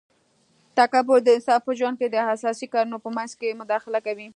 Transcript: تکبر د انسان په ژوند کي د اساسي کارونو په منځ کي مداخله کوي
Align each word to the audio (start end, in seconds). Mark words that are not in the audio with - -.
تکبر 0.77 1.19
د 1.23 1.27
انسان 1.37 1.59
په 1.65 1.71
ژوند 1.79 1.95
کي 1.99 2.07
د 2.11 2.15
اساسي 2.35 2.65
کارونو 2.73 2.97
په 3.03 3.09
منځ 3.17 3.31
کي 3.39 3.49
مداخله 3.61 3.99
کوي 4.05 4.27